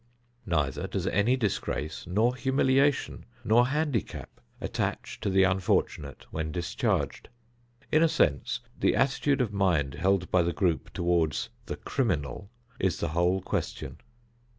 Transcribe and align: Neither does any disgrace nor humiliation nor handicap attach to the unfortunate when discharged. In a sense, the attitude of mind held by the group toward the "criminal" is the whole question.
Neither 0.47 0.87
does 0.87 1.05
any 1.05 1.37
disgrace 1.37 2.07
nor 2.07 2.33
humiliation 2.35 3.23
nor 3.43 3.67
handicap 3.67 4.41
attach 4.59 5.19
to 5.19 5.29
the 5.29 5.43
unfortunate 5.43 6.25
when 6.31 6.51
discharged. 6.51 7.29
In 7.91 8.01
a 8.01 8.09
sense, 8.09 8.61
the 8.79 8.95
attitude 8.95 9.41
of 9.41 9.53
mind 9.53 9.93
held 9.93 10.31
by 10.31 10.41
the 10.41 10.53
group 10.53 10.91
toward 10.91 11.37
the 11.67 11.75
"criminal" 11.77 12.49
is 12.79 12.99
the 12.99 13.09
whole 13.09 13.41
question. 13.43 13.99